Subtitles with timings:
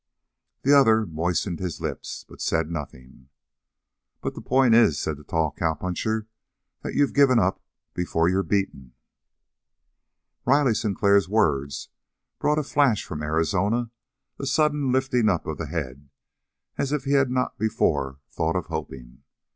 [0.63, 3.29] The other moistened his lips, but said nothing.
[4.19, 6.25] "But the point is," said the tall cowpuncher,
[6.81, 7.61] "that you've given up
[7.93, 8.93] before you're beaten."
[10.43, 11.89] Riley Sinclair's words
[12.39, 13.91] brought a flash from Arizona,
[14.39, 16.09] a sudden lifting of the head,
[16.79, 19.21] as if he had not before thought of hoping.